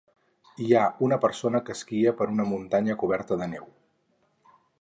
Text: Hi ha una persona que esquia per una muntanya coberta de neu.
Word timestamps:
Hi 0.63 0.69
ha 0.77 0.85
una 1.07 1.19
persona 1.25 1.61
que 1.69 1.75
esquia 1.77 2.15
per 2.23 2.29
una 2.33 2.49
muntanya 2.55 2.99
coberta 3.05 3.41
de 3.43 3.53
neu. 3.55 3.73